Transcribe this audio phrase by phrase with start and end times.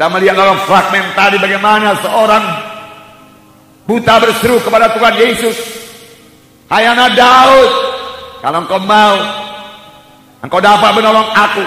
[0.00, 2.40] Kita melihat dalam fragmen tadi bagaimana seorang
[3.84, 5.52] buta berseru kepada Tuhan Yesus.
[6.72, 7.70] Hai anak Daud,
[8.40, 9.20] kalau engkau mau,
[10.40, 11.60] engkau dapat menolong aku.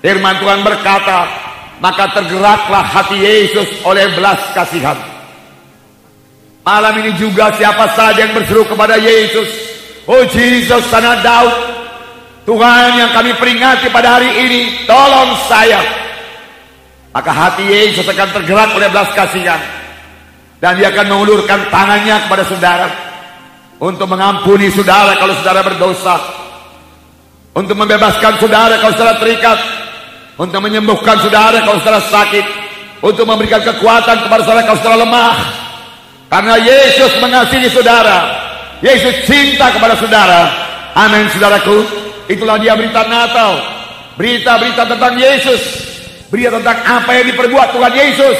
[0.00, 1.28] Firman Tuhan berkata,
[1.76, 4.96] maka tergeraklah hati Yesus oleh belas kasihan.
[6.64, 9.52] Malam ini juga siapa saja yang berseru kepada Yesus,
[10.08, 11.52] Oh Jesus, anak Daud,
[12.48, 16.01] Tuhan yang kami peringati pada hari ini, tolong saya.
[17.12, 19.60] Maka hati Yesus akan tergerak oleh belas kasihan.
[20.56, 22.88] Dan dia akan mengulurkan tangannya kepada saudara.
[23.76, 26.16] Untuk mengampuni saudara kalau saudara berdosa.
[27.52, 29.58] Untuk membebaskan saudara kalau saudara terikat.
[30.40, 32.46] Untuk menyembuhkan saudara kalau saudara sakit.
[33.04, 35.36] Untuk memberikan kekuatan kepada saudara kalau saudara lemah.
[36.32, 38.18] Karena Yesus mengasihi saudara.
[38.80, 40.48] Yesus cinta kepada saudara.
[40.96, 41.84] Amin saudaraku.
[42.24, 43.60] Itulah dia berita Natal.
[44.16, 45.91] Berita-berita tentang Yesus.
[46.32, 48.38] Berita tentang apa yang diperbuat Tuhan Yesus.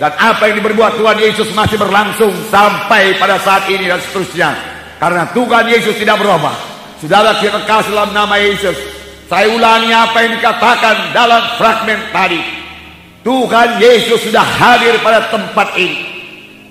[0.00, 4.56] Dan apa yang diperbuat Tuhan Yesus masih berlangsung sampai pada saat ini dan seterusnya.
[4.96, 6.56] Karena Tuhan Yesus tidak berubah.
[7.04, 8.74] Saudara kita kasih dalam nama Yesus.
[9.28, 12.40] Saya ulangi apa yang dikatakan dalam fragmen tadi.
[13.20, 16.00] Tuhan Yesus sudah hadir pada tempat ini.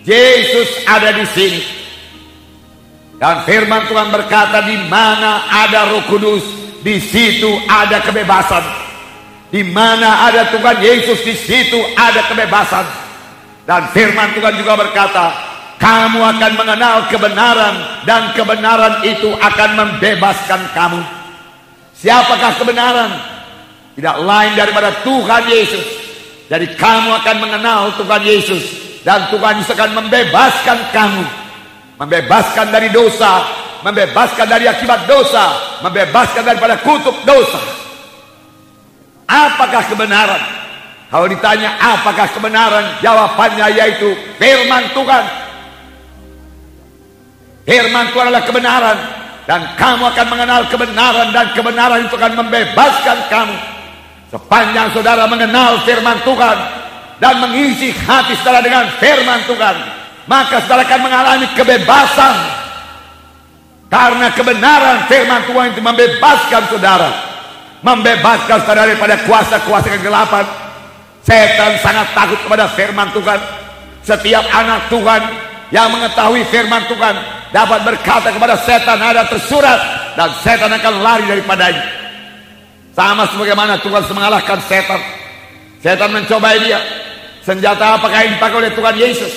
[0.03, 1.61] Yesus ada di sini.
[3.21, 6.43] Dan firman Tuhan berkata di mana ada Roh Kudus,
[6.81, 8.82] di situ ada kebebasan.
[9.53, 12.81] Di mana ada Tuhan Yesus, di situ ada kebebasan.
[13.69, 15.29] Dan firman Tuhan juga berkata,
[15.77, 21.05] kamu akan mengenal kebenaran dan kebenaran itu akan membebaskan kamu.
[21.93, 23.13] Siapakah kebenaran?
[23.93, 25.85] Tidak lain daripada Tuhan Yesus.
[26.49, 28.63] Jadi kamu akan mengenal Tuhan Yesus
[29.05, 31.23] dan Tuhan Yesus akan membebaskan kamu.
[32.01, 33.45] Membebaskan dari dosa,
[33.85, 37.82] membebaskan dari akibat dosa, membebaskan daripada kutuk dosa.
[39.33, 40.41] Apakah kebenaran?
[41.09, 45.25] Kalau ditanya apakah kebenaran, jawabannya yaitu firman Tuhan.
[47.65, 48.97] Firman Tuhan adalah kebenaran
[49.49, 53.57] dan kamu akan mengenal kebenaran dan kebenaran itu akan membebaskan kamu.
[54.29, 56.57] Sepanjang saudara mengenal firman Tuhan
[57.17, 59.75] dan mengisi hati saudara dengan firman Tuhan,
[60.29, 62.35] maka saudara akan mengalami kebebasan.
[63.89, 67.32] Karena kebenaran firman Tuhan itu membebaskan saudara.
[67.83, 70.47] Membebaskan saudara daripada kuasa-kuasa kegelapan.
[71.23, 73.39] Setan sangat takut kepada firman Tuhan.
[74.03, 75.21] Setiap anak Tuhan
[75.71, 77.15] yang mengetahui firman Tuhan
[77.51, 79.79] dapat berkata kepada setan ada tersurat
[80.15, 81.83] dan setan akan lari daripadanya.
[82.95, 85.01] Sama sebagaimana Tuhan mengalahkan setan.
[85.83, 86.79] Setan mencobai dia.
[87.43, 89.33] Senjata apakah yang dipakai oleh Tuhan Yesus?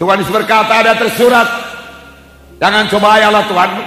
[0.00, 1.44] Tuhan Yesus berkata ada tersurat.
[2.56, 3.82] Jangan coba Allah Tuhanmu.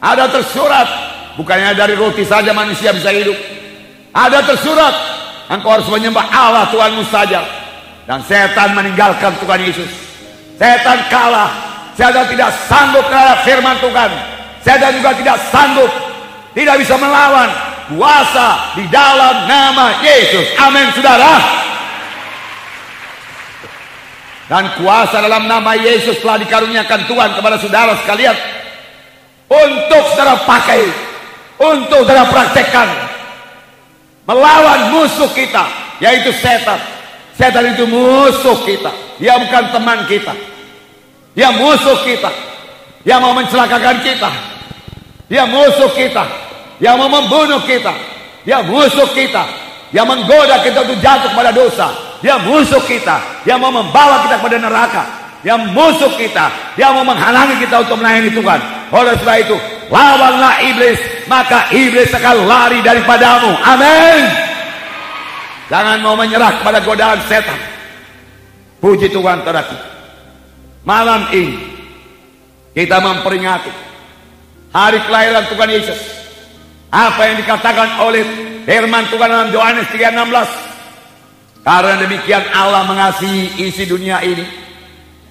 [0.00, 1.09] Ada tersurat.
[1.40, 3.32] Bukannya dari roti saja manusia bisa hidup.
[4.12, 4.92] Ada tersurat.
[5.48, 7.40] Engkau harus menyembah Allah Tuhanmu saja.
[8.04, 9.88] Dan setan meninggalkan Tuhan Yesus.
[10.60, 11.48] Setan kalah.
[11.96, 14.10] Setan tidak sanggup terhadap firman Tuhan.
[14.60, 15.88] Setan juga tidak sanggup.
[16.52, 17.48] Tidak bisa melawan
[17.88, 20.44] kuasa di dalam nama Yesus.
[20.60, 21.40] Amin saudara.
[24.44, 28.36] Dan kuasa dalam nama Yesus telah dikaruniakan Tuhan kepada saudara sekalian.
[29.48, 31.09] Untuk saudara pakai.
[31.60, 32.88] Untuk saudara praktekkan.
[34.24, 35.68] Melawan musuh kita.
[36.00, 36.80] Yaitu setan.
[37.36, 38.88] Setan itu musuh kita.
[39.20, 40.32] Dia bukan teman kita.
[41.36, 42.32] Dia musuh kita.
[43.04, 44.30] Dia mau mencelakakan kita.
[45.28, 46.24] Dia musuh kita.
[46.80, 47.92] Dia mau membunuh kita.
[48.48, 49.44] Dia musuh kita.
[49.92, 51.92] Dia menggoda kita untuk jatuh pada dosa.
[52.24, 53.44] Dia musuh kita.
[53.44, 55.02] Dia mau membawa kita kepada neraka.
[55.44, 56.48] Dia musuh kita.
[56.80, 58.60] Dia mau menghalangi kita untuk melayani Tuhan.
[58.92, 59.56] Oleh sebab itu,
[59.92, 61.19] lawanlah iblis.
[61.30, 63.54] Maka iblis akan lari daripadamu.
[63.62, 64.26] Amin.
[65.70, 67.54] Jangan mau menyerah kepada godaan setan.
[68.82, 69.78] Puji Tuhan saudaraku.
[70.82, 71.54] Malam ini
[72.74, 73.70] kita memperingati
[74.74, 76.00] hari kelahiran Tuhan Yesus.
[76.90, 78.26] Apa yang dikatakan oleh
[78.66, 80.50] firman Tuhan dalam Yohanes 3:16.
[81.62, 84.42] Karena demikian Allah mengasihi isi dunia ini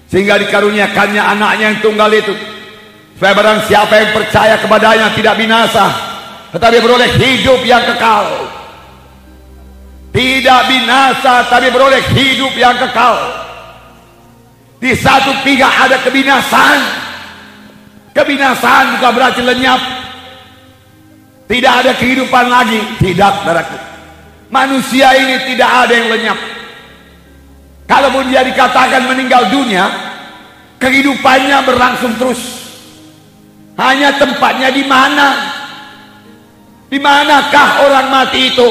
[0.08, 2.32] sehingga dikaruniakannya anaknya yang tunggal itu
[3.20, 6.10] supaya barang siapa yang percaya kepadanya tidak binasa
[6.50, 8.26] tetapi beroleh hidup yang kekal.
[10.10, 13.14] Tidak binasa tapi beroleh hidup yang kekal.
[14.82, 16.80] Di satu pihak ada kebinasaan.
[18.10, 19.78] Kebinasaan bukan berarti lenyap.
[21.46, 22.82] Tidak ada kehidupan lagi.
[22.98, 23.78] Tidak saudaraku.
[24.50, 26.38] Manusia ini tidak ada yang lenyap.
[27.86, 29.86] Kalaupun dia dikatakan meninggal dunia,
[30.82, 32.59] kehidupannya berlangsung terus.
[33.80, 35.28] Hanya tempatnya di mana?
[36.92, 38.68] Di manakah orang mati itu?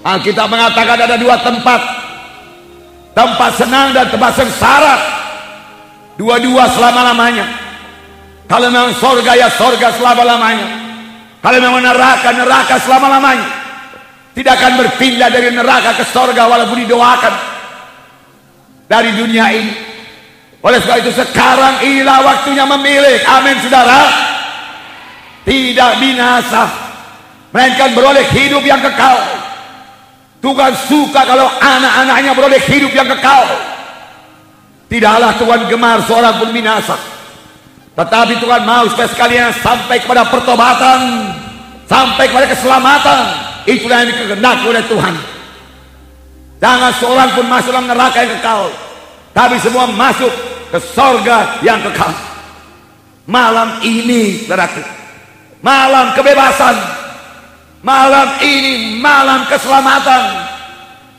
[0.00, 1.80] Alkitab mengatakan ada dua tempat.
[3.12, 4.96] Tempat senang dan tempat sengsara.
[6.16, 7.44] Dua-dua selama-lamanya.
[8.48, 10.68] Kalau memang sorga ya sorga selama-lamanya.
[11.44, 13.48] Kalau memang neraka, neraka selama-lamanya.
[14.32, 17.34] Tidak akan berpindah dari neraka ke sorga walaupun didoakan.
[18.88, 19.91] Dari dunia ini.
[20.62, 23.18] Oleh sebab itu sekarang inilah waktunya memilih.
[23.26, 24.06] Amin saudara.
[25.42, 26.70] Tidak binasa.
[27.50, 29.18] Melainkan beroleh hidup yang kekal.
[30.38, 33.42] Tuhan suka kalau anak-anaknya beroleh hidup yang kekal.
[34.86, 36.94] Tidaklah Tuhan gemar seorang pun binasa.
[37.92, 41.28] Tetapi Tuhan mau supaya sekalian sampai kepada pertobatan,
[41.90, 43.20] sampai kepada keselamatan.
[43.66, 45.14] Itulah yang dikehendaki oleh Tuhan.
[46.62, 48.70] Jangan seorang pun masuk dalam neraka yang kekal,
[49.34, 50.30] tapi semua masuk
[50.72, 52.10] ke sorga yang kekal.
[53.28, 54.80] Malam ini, saudaraku,
[55.60, 56.74] malam kebebasan,
[57.84, 60.48] malam ini malam keselamatan,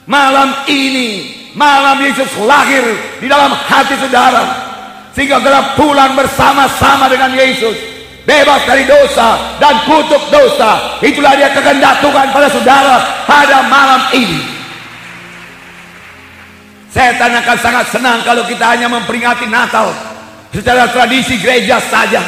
[0.09, 2.81] malam ini malam Yesus lahir
[3.21, 4.43] di dalam hati saudara
[5.13, 7.77] sehingga saudara pulang bersama-sama dengan Yesus
[8.25, 12.95] bebas dari dosa dan kutuk dosa itulah dia kehendak Tuhan pada saudara
[13.29, 14.52] pada malam ini
[16.93, 19.89] setan akan sangat senang kalau kita hanya memperingati Natal
[20.53, 22.21] secara tradisi gereja saja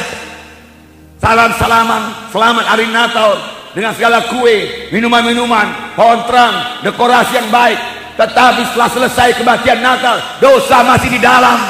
[1.22, 7.76] salam-salaman selamat hari Natal dengan segala kue, minuman-minuman, pohon terang, dekorasi yang baik.
[8.16, 11.60] Tetapi setelah selesai kebaktian Natal, dosa masih di dalam.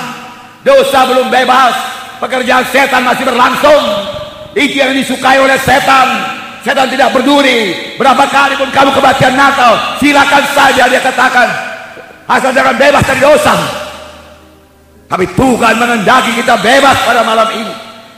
[0.63, 1.75] Dosa belum bebas.
[2.23, 3.83] Pekerjaan setan masih berlangsung.
[4.55, 6.07] Itu yang disukai oleh setan.
[6.63, 7.75] Setan tidak peduli.
[7.99, 9.99] Berapa kali pun kamu kebaktian Natal.
[9.99, 11.76] Silakan saja dia katakan.
[12.27, 13.55] Asal jangan bebas dari dosa.
[15.07, 17.75] Tapi Tuhan mengendaki kita bebas pada malam ini.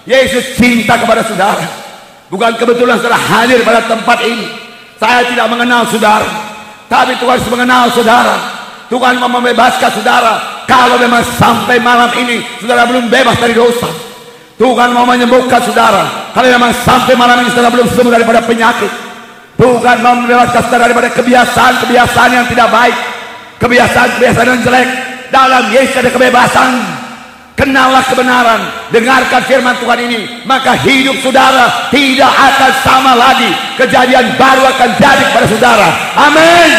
[0.09, 1.61] Yesus cinta kepada saudara.
[2.33, 4.49] Bukan kebetulan saudara hadir pada tempat ini.
[4.97, 6.25] Saya tidak mengenal saudara.
[6.89, 8.37] Tapi Tuhan mengenal saudara.
[8.89, 10.65] Tuhan mau membebaskan saudara.
[10.65, 13.89] Kalau memang sampai malam ini saudara belum bebas dari dosa.
[14.57, 16.33] Tuhan mau menyembuhkan saudara.
[16.33, 18.91] Kalau memang sampai malam ini saudara belum sembuh daripada penyakit.
[19.61, 22.97] Tuhan mau membebaskan saudara daripada kebiasaan-kebiasaan yang tidak baik.
[23.59, 24.89] Kebiasaan-kebiasaan yang jelek.
[25.29, 26.71] Dalam Yesus ada kebebasan.
[27.59, 28.61] Kenallah kebenaran.
[28.95, 30.21] Dengarkan firman Tuhan ini.
[30.47, 33.51] Maka hidup saudara tidak akan sama lagi.
[33.75, 35.89] Kejadian baru akan jadi kepada saudara.
[36.15, 36.71] Amin.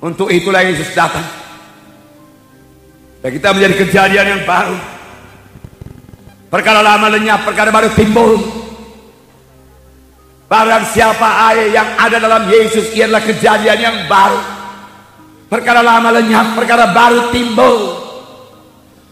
[0.00, 1.24] Untuk itulah Yesus datang.
[3.20, 4.76] Dan kita menjadi kejadian yang baru.
[6.48, 8.40] Perkara lama lenyap, perkara baru timbul.
[10.50, 14.42] Barang siapa air yang ada dalam Yesus ialah kejadian yang baru.
[15.46, 17.78] Perkara lama lenyap, perkara baru timbul.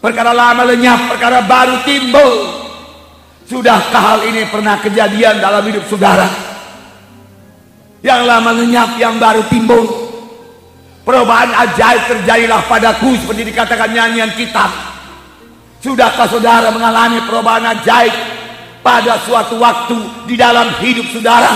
[0.03, 2.59] Perkara lama lenyap, perkara baru timbul.
[3.47, 6.27] Sudahkah hal ini pernah kejadian dalam hidup saudara?
[8.03, 10.11] Yang lama lenyap, yang baru timbul.
[11.07, 14.67] Perubahan ajaib terjadilah padaku seperti dikatakan nyanyian kita.
[15.79, 18.38] Sudahkah saudara mengalami perubahan ajaib
[18.79, 21.51] pada suatu waktu di dalam hidup saudara?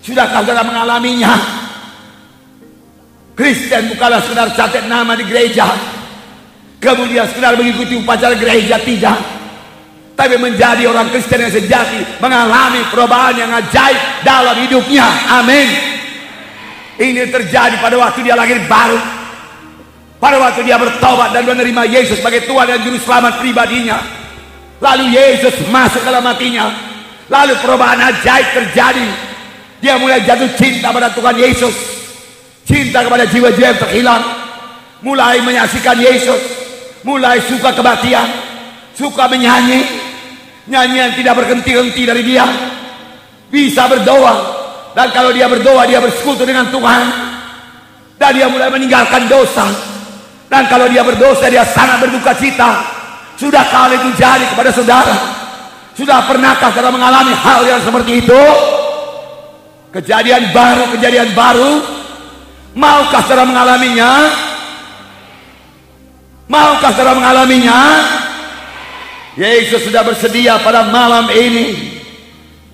[0.00, 1.34] Sudahkah saudara mengalaminya?
[3.36, 5.64] Kristen bukanlah sekedar catat nama di gereja.
[6.80, 9.16] Kemudian sekedar mengikuti upacara gereja tidak.
[10.16, 15.08] Tapi menjadi orang Kristen yang sejati mengalami perubahan yang ajaib dalam hidupnya.
[15.40, 15.68] Amin.
[17.00, 19.00] Ini terjadi pada waktu dia lahir baru.
[20.20, 24.19] Pada waktu dia bertobat dan menerima Yesus sebagai Tuhan dan Juru Selamat pribadinya.
[24.80, 26.72] Lalu Yesus masuk dalam hatinya.
[27.28, 29.06] Lalu perubahan ajaib terjadi.
[29.80, 31.74] Dia mulai jatuh cinta pada Tuhan Yesus.
[32.64, 34.22] Cinta kepada jiwa-jiwa yang terhilang.
[35.04, 36.40] Mulai menyaksikan Yesus.
[37.04, 38.28] Mulai suka kebaktian.
[38.96, 39.84] Suka menyanyi.
[40.68, 42.44] Nyanyian tidak berhenti-henti dari dia.
[43.52, 44.60] Bisa berdoa
[44.90, 47.02] dan kalau dia berdoa, dia bersekutu dengan Tuhan.
[48.18, 49.70] Dan dia mulai meninggalkan dosa.
[50.50, 52.99] Dan kalau dia berdosa, dia sangat berduka cita.
[53.40, 55.16] Sudah kali itu jadi kepada saudara.
[55.96, 58.42] Sudah pernahkah saudara mengalami hal yang seperti itu?
[59.96, 61.80] Kejadian baru, kejadian baru.
[62.76, 64.12] Maukah saudara mengalaminya?
[66.52, 67.80] Maukah saudara mengalaminya?
[69.40, 71.96] Yesus sudah bersedia pada malam ini.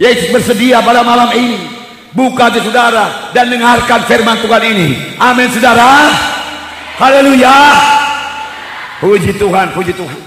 [0.03, 1.77] Yesus bersedia pada malam ini
[2.17, 4.89] Buka hati saudara dan dengarkan firman Tuhan ini.
[5.21, 6.09] Amin saudara.
[6.97, 7.53] Haleluya.
[9.05, 10.26] Puji Tuhan, puji Tuhan.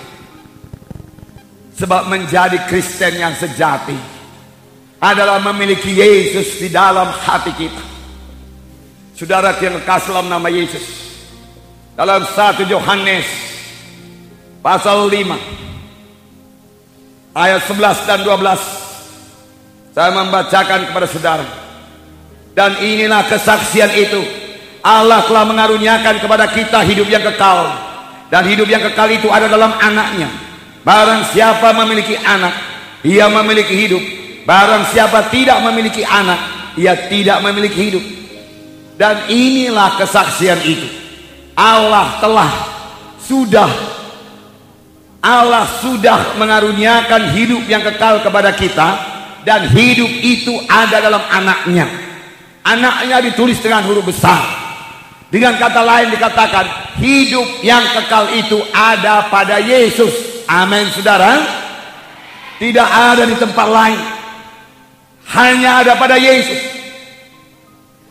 [1.79, 3.95] Sebab menjadi Kristen yang sejati
[4.99, 7.83] adalah memiliki Yesus di dalam hati kita.
[9.15, 11.07] Saudara yang kasih nama Yesus.
[11.95, 13.27] Dalam satu Yohanes
[14.63, 15.35] pasal 5
[17.35, 18.79] ayat 11 dan 12
[19.95, 21.43] Saya membacakan kepada saudara.
[22.55, 24.21] Dan inilah kesaksian itu.
[24.79, 27.67] Allah telah mengaruniakan kepada kita hidup yang kekal.
[28.31, 30.48] Dan hidup yang kekal itu ada dalam anaknya.
[30.83, 32.55] Barang siapa memiliki anak,
[33.03, 34.03] ia memiliki hidup.
[34.47, 38.03] Barang siapa tidak memiliki anak, ia tidak memiliki hidup.
[38.99, 40.87] Dan inilah kesaksian itu.
[41.55, 42.51] Allah telah
[43.19, 43.67] sudah
[45.19, 48.87] Allah sudah mengaruniakan hidup yang kekal kepada kita
[49.43, 51.87] dan hidup itu ada dalam anaknya.
[52.63, 54.39] Anaknya ditulis dengan huruf besar.
[55.27, 56.65] Dengan kata lain dikatakan
[57.03, 60.38] hidup yang kekal itu ada pada Yesus.
[60.49, 61.37] Amin saudara.
[62.57, 63.99] Tidak ada di tempat lain.
[65.29, 66.57] Hanya ada pada Yesus.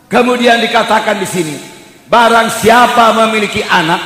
[0.06, 1.58] Kemudian dikatakan di sini,
[2.06, 4.00] barang siapa memiliki anak,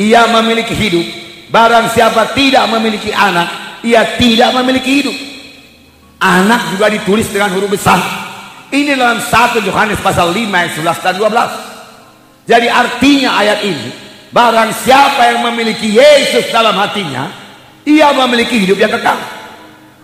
[0.00, 1.24] ia memiliki hidup
[1.54, 5.14] Barang siapa tidak memiliki anak, ia tidak memiliki hidup.
[6.18, 8.02] Anak juga ditulis dengan huruf besar.
[8.74, 12.50] Ini dalam 1 Yohanes pasal 5 ayat 11 dan 12.
[12.50, 13.86] Jadi artinya ayat ini,
[14.34, 17.30] barang siapa yang memiliki Yesus dalam hatinya,
[17.84, 19.16] ia memiliki hidup yang kekal.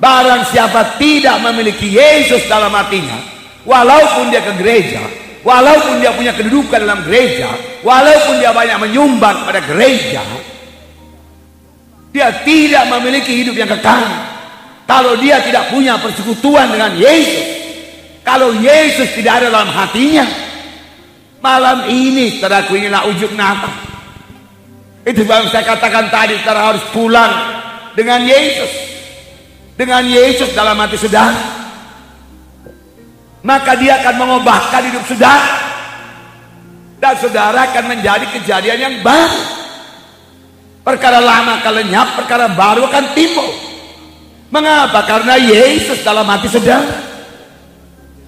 [0.01, 3.21] Barang siapa tidak memiliki Yesus dalam hatinya,
[3.69, 5.01] walaupun dia ke gereja,
[5.45, 7.53] walaupun dia punya kedudukan dalam gereja,
[7.85, 10.25] walaupun dia banyak menyumbang pada gereja,
[12.11, 14.03] dia tidak memiliki hidup yang kekal.
[14.89, 17.47] Kalau dia tidak punya persekutuan dengan Yesus.
[18.27, 20.27] Kalau Yesus tidak ada dalam hatinya.
[21.41, 23.71] Malam ini saudaraku inilah ujuk nata.
[25.07, 27.33] Itu yang saya katakan tadi saudara harus pulang
[27.95, 28.73] dengan Yesus.
[29.75, 31.41] Dengan Yesus dalam hati saudara.
[33.41, 35.57] Maka dia akan mengubahkan hidup saudara.
[37.01, 39.41] Dan saudara akan menjadi kejadian yang baru.
[40.85, 43.49] Perkara lama akan lenyap, perkara baru akan timbul.
[44.53, 45.07] Mengapa?
[45.07, 47.09] Karena Yesus dalam hati saudara.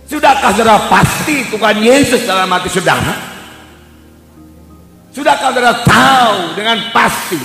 [0.09, 3.12] Sudahkah saudara pasti Tuhan Yesus dalam hati saudara?
[5.12, 7.40] Sudahkah saudara tahu dengan pasti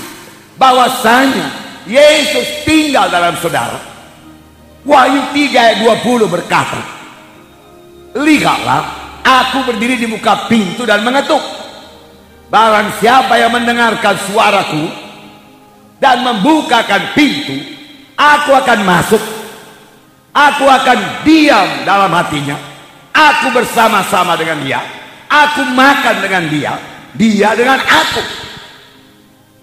[0.56, 3.80] bahwasanya Yesus tinggal dalam saudara?
[4.84, 6.80] Wahyu 3 ayat 20 berkata,
[8.16, 8.82] Lihatlah,
[9.24, 11.42] aku berdiri di muka pintu dan mengetuk.
[12.48, 14.88] Barang siapa yang mendengarkan suaraku
[16.00, 17.56] dan membukakan pintu,
[18.16, 19.24] aku akan masuk.
[20.32, 22.56] Aku akan diam dalam hatinya.
[23.10, 24.80] Aku bersama-sama dengan dia.
[25.26, 26.74] Aku makan dengan dia.
[27.18, 28.37] Dia dengan aku.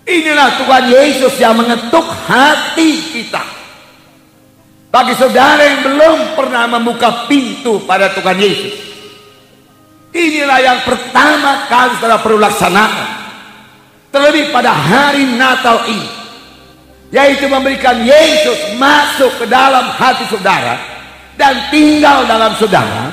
[0.04, 3.40] Inilah Tuhan Yesus yang mengetuk hati kita.
[4.92, 8.76] Bagi saudara yang belum pernah membuka pintu pada Tuhan Yesus.
[10.14, 13.10] Inilah yang pertama kali saudara perlu laksanakan.
[14.14, 16.06] Terlebih pada hari Natal ini.
[17.10, 20.78] Yaitu memberikan Yesus masuk ke dalam hati saudara.
[21.34, 23.10] Dan tinggal dalam saudara.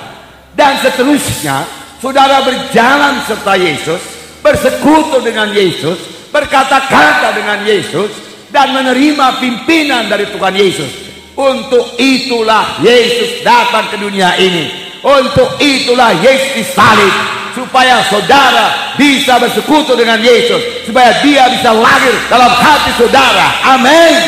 [0.54, 1.66] Dan seterusnya
[1.98, 4.02] saudara berjalan serta Yesus.
[4.46, 6.21] Bersekutu dengan Yesus.
[6.32, 8.12] Berkata-kata dengan Yesus.
[8.52, 10.92] Dan menerima pimpinan dari Tuhan Yesus.
[11.40, 17.14] Untuk itulah Yesus datang ke dunia ini untuk itulah Yesus disalib
[17.58, 23.48] supaya saudara bisa bersekutu dengan Yesus, supaya dia bisa lahir dalam hati saudara.
[23.76, 24.22] Amin.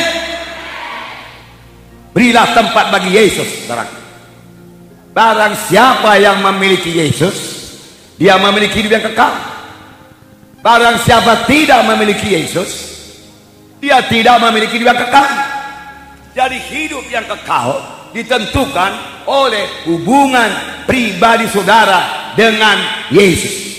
[2.14, 3.86] Berilah tempat bagi Yesus, saudara.
[5.14, 7.38] Barang siapa yang memiliki Yesus,
[8.18, 9.34] dia memiliki hidup yang kekal.
[10.64, 12.72] Barang siapa tidak memiliki Yesus,
[13.84, 15.28] dia tidak memiliki yang kekal.
[16.32, 17.84] Jadi hidup yang kekal
[18.16, 18.92] ditentukan
[19.28, 20.48] oleh hubungan
[20.88, 22.80] pribadi saudara dengan
[23.12, 23.76] Yesus.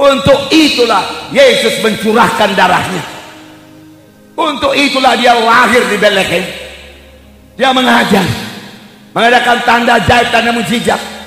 [0.00, 3.04] Untuk itulah Yesus mencurahkan darahnya.
[4.32, 6.44] Untuk itulah dia lahir di Bethlehem.
[7.60, 8.24] Dia mengajar,
[9.12, 11.19] mengadakan tanda jahit tanda mujizat.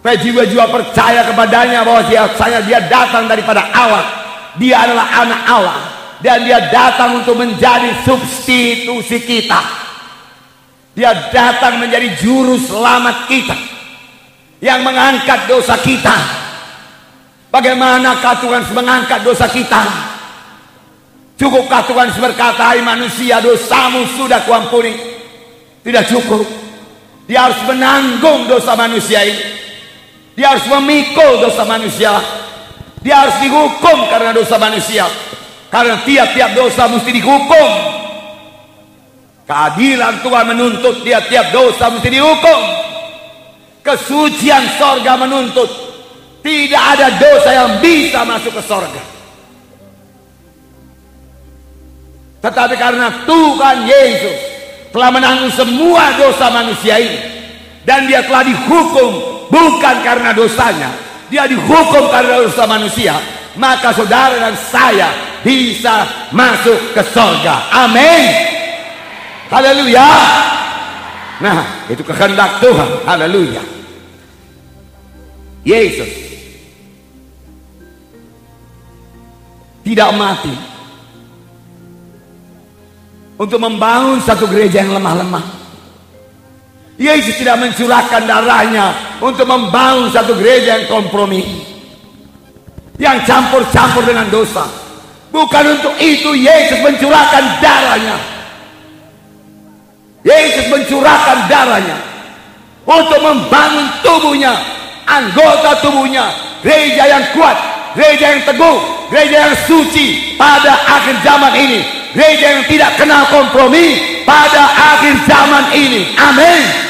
[0.00, 4.00] Supaya jiwa-jiwa percaya kepadanya bahwa dia, saya dia datang daripada Allah.
[4.56, 5.78] Dia adalah anak Allah
[6.24, 9.60] dan dia datang untuk menjadi substitusi kita.
[10.96, 13.56] Dia datang menjadi juru selamat kita
[14.64, 16.16] yang mengangkat dosa kita.
[17.52, 19.84] Bagaimana Tuhan mengangkat dosa kita?
[21.36, 24.96] Cukupkah Tuhan berkata, hai manusia dosamu sudah kuampuni?
[25.84, 26.48] Tidak cukup.
[27.28, 29.59] Dia harus menanggung dosa manusia ini.
[30.40, 32.16] Dia harus memikul dosa manusia.
[33.04, 35.04] Dia harus dihukum karena dosa manusia.
[35.68, 38.00] Karena tiap-tiap dosa mesti dihukum
[39.50, 42.60] Keadilan Tuhan menuntut dia tiap dosa mesti dihukum.
[43.82, 45.66] Kesucian sorga menuntut
[46.38, 49.02] tidak ada dosa yang bisa masuk ke sorga.
[52.46, 54.38] Tetapi karena Tuhan Yesus
[54.94, 57.18] telah menanggung semua dosa manusia ini
[57.82, 60.90] dan dia telah dihukum bukan karena dosanya.
[61.30, 63.18] Dia dihukum karena dosa manusia.
[63.58, 65.10] Maka saudara dan saya
[65.42, 67.66] bisa masuk ke sorga.
[67.70, 68.30] Amin.
[69.50, 70.08] Haleluya.
[71.42, 72.90] Nah itu kehendak Tuhan.
[73.06, 73.62] Haleluya.
[75.66, 76.10] Yesus.
[79.86, 80.54] Tidak mati.
[83.40, 85.59] Untuk membangun satu gereja yang lemah-lemah.
[87.00, 88.92] Yesus tidak mencurahkan darahnya
[89.24, 91.64] untuk membangun satu gereja yang kompromi.
[93.00, 94.68] Yang campur-campur dengan dosa.
[95.32, 98.20] Bukan untuk itu Yesus mencurahkan darahnya.
[100.20, 101.96] Yesus mencurahkan darahnya
[102.84, 104.52] untuk membangun tubuhnya,
[105.08, 106.28] anggota tubuhnya,
[106.60, 107.56] gereja yang kuat,
[107.96, 108.76] gereja yang teguh,
[109.08, 111.80] gereja yang suci pada akhir zaman ini
[112.14, 116.10] gereja yang tidak kenal kompromi pada akhir zaman ini.
[116.18, 116.89] Amin.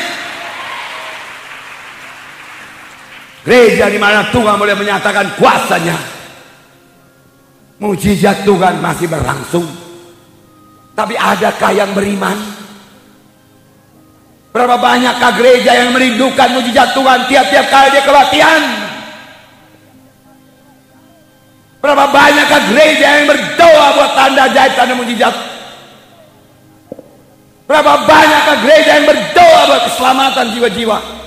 [3.50, 5.98] Gereja di mana Tuhan boleh menyatakan kuasanya.
[7.82, 9.66] Mujizat Tuhan masih berlangsung.
[10.94, 12.38] Tapi adakah yang beriman?
[14.54, 18.62] Berapa banyakkah gereja yang merindukan mujizat Tuhan tiap-tiap kali dia kelatihan?
[21.82, 25.34] Berapa banyakkah gereja yang berdoa buat tanda jahit tanda mujizat?
[27.66, 31.19] Berapa banyakkah gereja yang berdoa buat keselamatan jiwa-jiwa?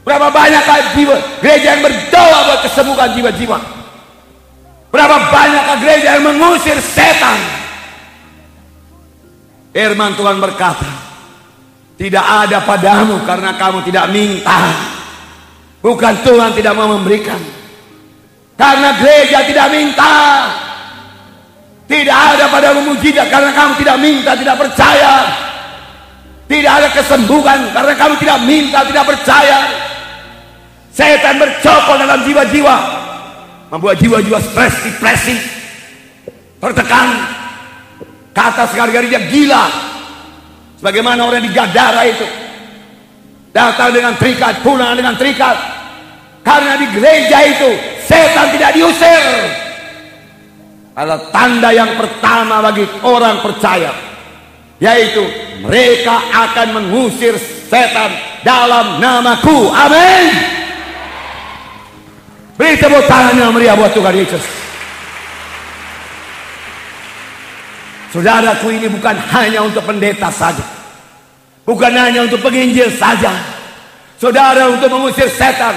[0.00, 3.58] Berapa banyakkah jiwa, gereja yang berdoa buat kesembuhan jiwa-jiwa?
[4.90, 7.36] Berapa banyakkah gereja yang mengusir setan?
[9.70, 10.88] Firman Tuhan berkata,
[12.00, 14.72] tidak ada padamu karena kamu tidak minta.
[15.84, 17.38] Bukan Tuhan tidak mau memberikan.
[18.56, 20.16] Karena gereja tidak minta.
[21.84, 25.14] Tidak ada pada mujizat karena kamu tidak minta, tidak percaya.
[26.48, 29.89] Tidak ada kesembuhan karena kamu tidak minta, tidak percaya.
[30.90, 32.76] Setan bercokol dalam jiwa-jiwa.
[33.70, 35.38] Membuat jiwa-jiwa stres, depresi.
[36.58, 37.08] Tertekan.
[38.34, 39.64] Kata sekali-kali dia gila.
[40.82, 42.26] Sebagaimana orang di Gadara itu.
[43.50, 45.58] Datang dengan terikat, pulang dengan terikat.
[46.40, 47.70] Karena di gereja itu
[48.06, 49.24] setan tidak diusir.
[50.94, 53.92] Adalah tanda yang pertama bagi orang percaya.
[54.80, 55.22] Yaitu
[55.60, 57.36] mereka akan mengusir
[57.68, 58.10] setan
[58.42, 59.68] dalam namaku.
[59.68, 60.59] Amin.
[62.60, 64.44] Beri tepuk tangan yang meriah buat Tuhan Yesus.
[68.12, 70.60] Saudaraku ini bukan hanya untuk pendeta saja.
[71.64, 73.32] Bukan hanya untuk penginjil saja.
[74.20, 75.72] Saudara untuk mengusir setan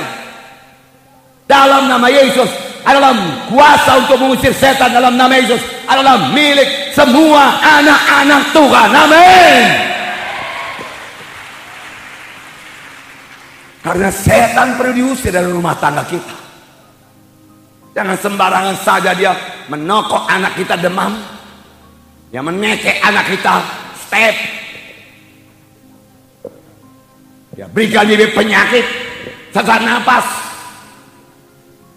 [1.48, 2.52] dalam nama Yesus
[2.84, 3.16] adalah
[3.48, 8.90] kuasa untuk mengusir setan dalam nama Yesus adalah milik semua anak-anak Tuhan.
[8.92, 9.64] Amin.
[13.88, 16.43] Karena setan perlu diusir dari rumah tangga kita.
[17.94, 19.34] Jangan sembarangan saja dia
[19.70, 21.14] menokok anak kita demam.
[22.34, 23.54] Yang menekek anak kita
[23.94, 24.36] step.
[27.54, 28.82] Ya berikan bibit penyakit,
[29.54, 30.26] sesak nafas,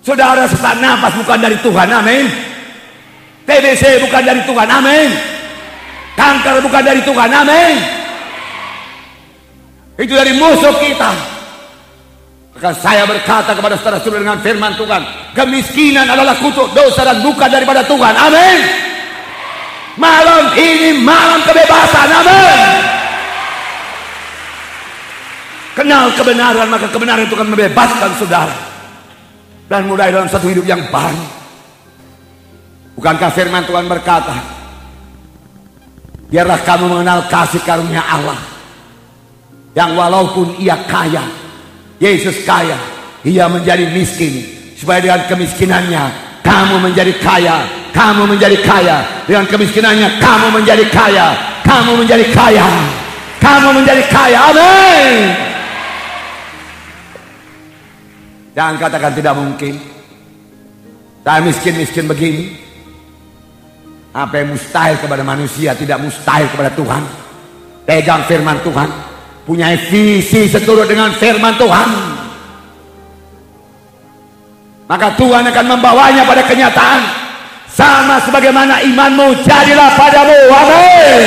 [0.07, 2.31] Saudara sesak nafas bukan dari Tuhan, amin.
[3.43, 5.11] TBC bukan dari Tuhan, amin.
[6.15, 7.75] Kanker bukan dari Tuhan, amin.
[9.99, 11.36] Itu dari musuh kita.
[12.57, 15.03] Maka saya berkata kepada saudara-saudara dengan firman Tuhan,
[15.37, 18.17] kemiskinan adalah kutuk dosa dan duka daripada Tuhan.
[18.17, 18.59] Amin.
[20.01, 22.09] Malam ini malam kebebasan.
[22.09, 22.69] Amin.
[25.77, 28.57] Kenal kebenaran maka kebenaran itu akan membebaskan saudara
[29.69, 31.21] dan mulai dalam satu hidup yang baru.
[32.97, 34.33] Bukankah firman Tuhan berkata,
[36.33, 38.41] biarlah kamu mengenal kasih karunia Allah
[39.77, 41.21] yang walaupun ia kaya,
[41.97, 42.77] Yesus kaya,
[43.25, 44.45] ia menjadi miskin
[44.77, 46.05] supaya dengan kemiskinannya
[46.45, 47.65] kamu menjadi kaya,
[47.97, 51.27] kamu menjadi kaya dengan kemiskinannya kamu menjadi kaya,
[51.65, 52.67] kamu menjadi kaya,
[53.41, 54.39] kamu menjadi kaya.
[54.53, 55.47] Amin.
[58.57, 59.75] Jangan katakan tidak mungkin.
[61.21, 62.57] Saya miskin-miskin begini.
[64.17, 67.05] Apa yang mustahil kepada manusia tidak mustahil kepada Tuhan.
[67.85, 68.89] Pegang firman Tuhan.
[69.47, 71.89] Punya visi seturut dengan firman Tuhan.
[74.91, 77.01] Maka Tuhan akan membawanya pada kenyataan.
[77.71, 80.39] Sama sebagaimana imanmu jadilah padamu.
[80.51, 81.23] Amin.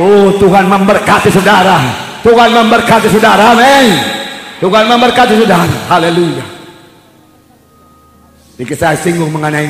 [0.00, 1.76] Oh Tuhan memberkati saudara.
[2.24, 3.52] Tuhan memberkati saudara.
[3.52, 4.00] Amin.
[4.64, 5.76] Tuhan memberkati saudara.
[5.92, 6.46] Haleluya.
[8.56, 9.68] Jika saya singgung mengenai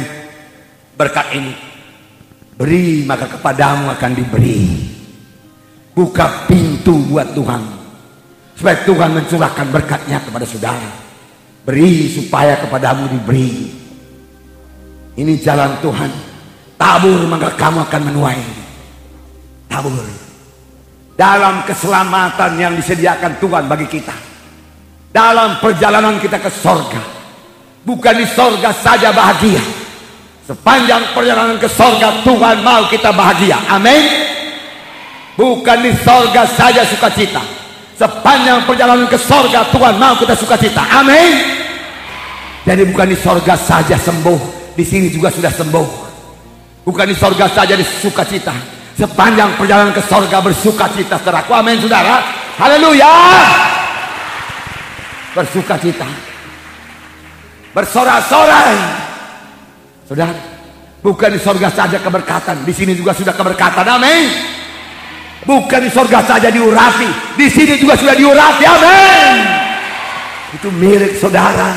[0.94, 1.54] berkat ini.
[2.54, 4.60] Beri maka kepadamu akan diberi.
[5.94, 7.62] Buka pintu buat Tuhan.
[8.58, 10.90] Supaya Tuhan mencurahkan berkatnya kepada saudara.
[11.64, 13.70] Beri supaya kepadamu diberi.
[15.14, 16.10] Ini jalan Tuhan.
[16.74, 18.42] Tabur maka kamu akan menuai.
[19.70, 20.06] Tabur.
[21.14, 24.14] Dalam keselamatan yang disediakan Tuhan bagi kita.
[25.14, 27.02] Dalam perjalanan kita ke sorga.
[27.86, 29.60] Bukan di sorga saja bahagia
[30.44, 33.56] Sepanjang perjalanan ke sorga Tuhan mau kita bahagia.
[33.72, 34.23] Amin.
[35.34, 37.42] Bukan di sorga saja sukacita.
[37.94, 40.82] Sepanjang perjalanan ke sorga Tuhan mau kita sukacita.
[40.94, 41.62] Amin.
[42.66, 44.72] Jadi bukan di sorga saja sembuh.
[44.74, 45.86] Di sini juga sudah sembuh.
[46.86, 48.54] Bukan di sorga saja di sukacita.
[48.94, 51.50] Sepanjang perjalanan ke sorga bersukacita saudaraku.
[51.54, 52.22] Amin saudara.
[52.58, 53.14] Haleluya.
[55.34, 56.06] Bersukacita.
[57.74, 59.02] Bersorak-sorai
[60.04, 60.36] Saudara,
[61.00, 63.88] bukan di sorga saja keberkatan, di sini juga sudah keberkatan.
[63.88, 64.28] Amin.
[65.42, 68.62] Bukan di sorga saja diurapi, di sini juga sudah diurapi.
[68.64, 69.36] Amin.
[70.54, 71.74] Itu milik saudara.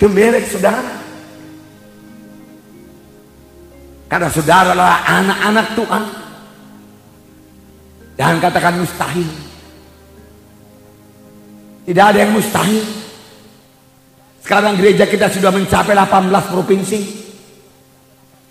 [0.00, 0.94] Itu milik saudara.
[4.08, 6.04] Karena saudara adalah anak-anak Tuhan.
[8.14, 9.30] Jangan katakan mustahil.
[11.84, 12.84] Tidak ada yang mustahil.
[14.40, 17.00] Sekarang gereja kita sudah mencapai 18 provinsi.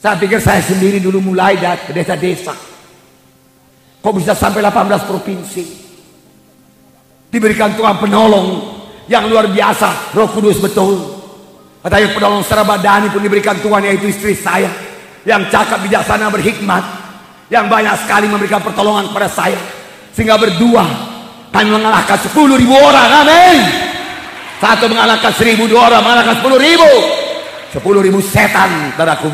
[0.01, 2.72] Saya pikir saya sendiri dulu mulai dari desa-desa.
[4.03, 5.63] Kok bisa sampai 18 provinsi?
[7.31, 8.47] Diberikan Tuhan penolong
[9.07, 10.99] yang luar biasa, Roh Kudus betul.
[11.79, 14.67] Katanya penolong secara badani pun diberikan Tuhan yaitu istri saya
[15.23, 16.83] yang cakap bijaksana berhikmat
[17.47, 19.59] yang banyak sekali memberikan pertolongan kepada saya
[20.11, 20.83] sehingga berdua
[21.51, 23.57] kami mengalahkan 10 ribu orang amin
[24.63, 26.91] satu mengalahkan seribu dua orang mengalahkan 10 ribu
[27.75, 29.27] 10 ribu setan tadaku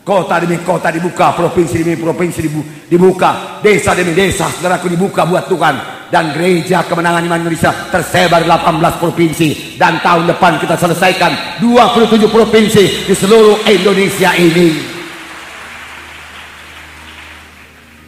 [0.00, 2.40] Kota demi kota dibuka, provinsi demi provinsi
[2.88, 6.00] dibuka, desa demi desa, saudaraku dibuka buat Tuhan.
[6.08, 9.76] Dan gereja kemenangan iman Indonesia tersebar 18 provinsi.
[9.80, 14.92] Dan tahun depan kita selesaikan 27 provinsi di seluruh Indonesia ini.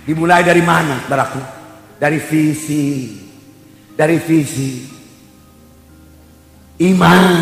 [0.04, 1.40] Dimulai dari mana, saudaraku?
[1.96, 3.16] Dari visi.
[3.96, 4.84] Dari visi.
[6.84, 7.40] Iman.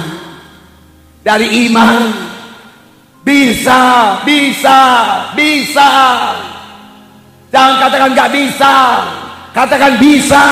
[1.26, 2.32] Dari iman
[3.23, 3.81] bisa,
[4.27, 4.79] bisa,
[5.39, 5.91] bisa.
[7.55, 8.75] Jangan katakan nggak bisa.
[9.55, 10.47] Katakan bisa.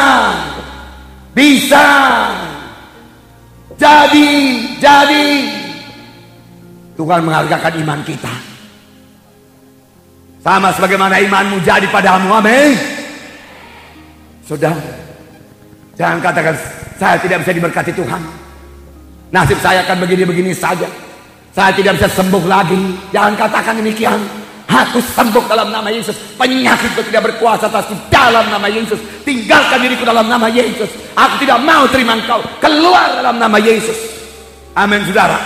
[1.35, 1.87] Bisa.
[3.75, 4.29] Jadi,
[4.79, 5.27] jadi.
[6.95, 8.35] Tuhan menghargakan iman kita.
[10.41, 12.29] Sama sebagaimana imanmu jadi padamu.
[12.33, 12.77] Amin.
[14.45, 14.73] Sudah.
[15.97, 16.57] Jangan katakan
[17.01, 18.23] saya tidak bisa diberkati Tuhan.
[19.33, 20.89] Nasib saya akan begini-begini saja.
[21.51, 22.79] Saya tidak bisa sembuh lagi.
[23.11, 24.19] Jangan katakan demikian.
[24.71, 26.15] Aku sembuh dalam nama Yesus.
[26.39, 29.03] Penyakitku tidak berkuasa atasku dalam nama Yesus.
[29.27, 30.87] Tinggalkan diriku dalam nama Yesus.
[31.19, 32.39] Aku tidak mau terima engkau.
[32.63, 33.99] Keluar dalam nama Yesus.
[34.79, 35.43] Amin saudara.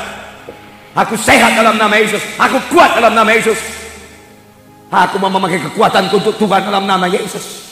[0.93, 2.21] Aku sehat dalam nama Yesus.
[2.37, 3.57] Aku kuat dalam nama Yesus.
[4.93, 7.65] Aku mau memakai kekuatan untuk Tuhan dalam nama Yesus.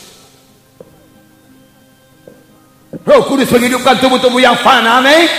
[3.03, 4.99] Roh Kudus menghidupkan tubuh-tubuh yang fana.
[4.99, 5.29] Amin.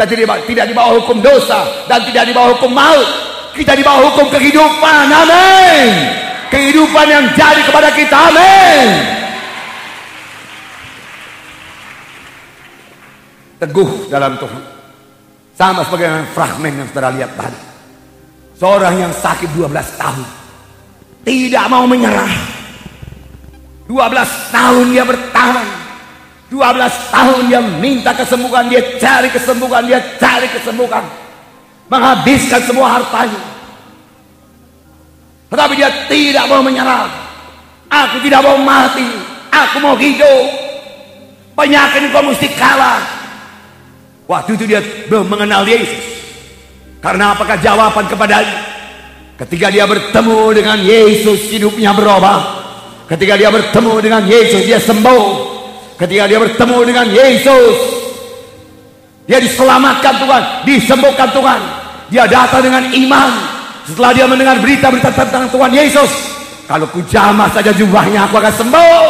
[0.00, 3.04] Kita tidak, tidak di bawah hukum dosa dan tidak di bawah hukum maut.
[3.52, 5.12] Kita di bawah hukum kehidupan.
[5.12, 5.92] Amin.
[6.48, 8.16] Kehidupan yang jadi kepada kita.
[8.32, 8.88] Amin.
[13.60, 14.62] Teguh dalam Tuhan.
[15.52, 17.60] Sama seperti fragmen yang saudara lihat tadi.
[18.56, 20.28] Seorang yang sakit 12 tahun.
[21.28, 22.32] Tidak mau menyerah.
[23.84, 25.79] 12 tahun dia bertahan
[26.50, 31.06] 12 tahun dia minta kesembuhan, dia cari kesembuhan, dia cari kesembuhan.
[31.86, 33.38] Menghabiskan semua hartanya.
[35.46, 37.06] Tetapi dia tidak mau menyerah.
[37.86, 39.06] Aku tidak mau mati.
[39.50, 40.46] Aku mau hidup.
[41.54, 43.02] Penyakit kau mesti kalah.
[44.26, 46.02] Waktu itu dia belum mengenal Yesus.
[47.02, 48.58] Karena apakah jawaban kepadanya?
[49.38, 52.38] Ketika dia bertemu dengan Yesus, hidupnya berubah.
[53.10, 55.59] Ketika dia bertemu dengan Yesus, dia sembuh.
[56.00, 57.76] Ketika dia bertemu dengan Yesus,
[59.28, 61.60] dia diselamatkan Tuhan, disembuhkan Tuhan.
[62.08, 63.30] Dia datang dengan iman.
[63.84, 66.08] Setelah dia mendengar berita-berita tentang Tuhan Yesus,
[66.64, 69.04] kalau ku jamah saja jubahnya, aku akan sembuh.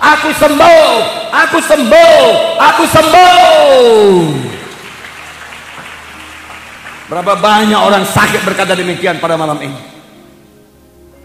[0.00, 0.88] Aku sembuh,
[1.28, 2.24] aku sembuh,
[2.56, 4.16] aku sembuh.
[7.10, 9.76] Berapa banyak orang sakit berkata demikian pada malam ini.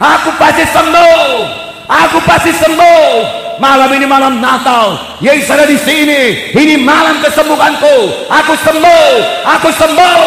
[0.01, 1.29] Aku pasti sembuh.
[1.85, 3.44] Aku pasti sembuh.
[3.57, 5.17] Malam ini malam Natal.
[5.23, 6.51] Yesus ada di sini.
[6.51, 8.27] Ini malam kesembuhanku.
[8.27, 9.11] Aku sembuh.
[9.59, 10.23] Aku sembuh.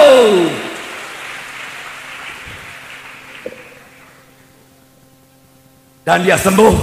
[6.09, 6.75] Dan dia sembuh.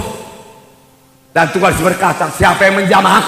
[1.34, 3.22] Dan Tuhan berkata, siapa yang menjamah?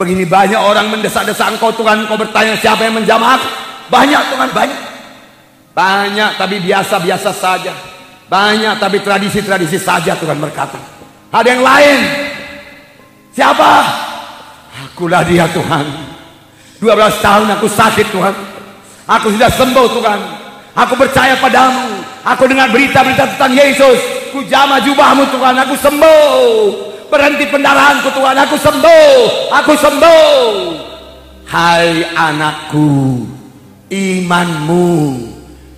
[0.00, 3.38] Begini banyak orang mendesak-desak engkau Tuhan, engkau bertanya siapa yang menjamah?
[3.92, 4.80] Banyak Tuhan, banyak.
[5.76, 7.74] Banyak tapi biasa-biasa saja.
[8.26, 10.97] Banyak tapi tradisi-tradisi saja Tuhan berkata.
[11.28, 11.98] Ada yang lain.
[13.36, 13.72] Siapa?
[14.88, 15.86] Akulah dia Tuhan.
[16.80, 18.34] 12 tahun aku sakit Tuhan.
[19.08, 20.20] Aku sudah sembuh Tuhan.
[20.78, 22.00] Aku percaya padamu.
[22.24, 23.98] Aku dengar berita-berita tentang Yesus.
[24.32, 25.54] Ku jama jubahmu Tuhan.
[25.68, 26.46] Aku sembuh.
[27.12, 28.36] Berhenti pendarahanku Tuhan.
[28.48, 29.16] Aku sembuh.
[29.52, 30.44] Aku sembuh.
[31.44, 33.24] Hai anakku.
[33.92, 34.88] Imanmu.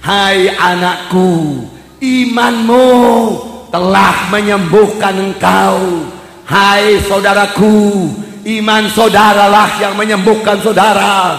[0.02, 1.64] Hai anakku.
[2.00, 6.04] Imanmu telah menyembuhkan engkau.
[6.44, 8.10] Hai saudaraku.
[8.42, 11.38] Iman saudaralah yang menyembuhkan saudara.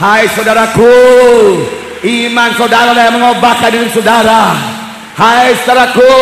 [0.00, 0.96] Hai saudaraku.
[2.02, 4.56] Iman saudara yang mengobatkan diri saudara.
[5.16, 6.16] Hai saudaraku.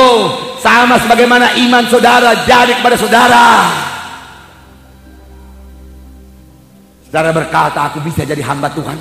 [0.58, 3.46] Sama sebagaimana iman saudara jadi kepada saudara.
[7.04, 8.98] Saudara berkata, aku bisa jadi hamba Tuhan.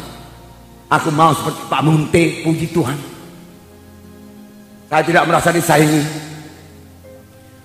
[0.92, 3.00] Aku mau seperti Pak Munte, puji Tuhan.
[4.92, 6.33] Saya tidak merasa disaingi.